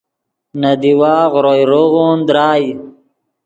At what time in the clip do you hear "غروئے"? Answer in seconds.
1.33-1.63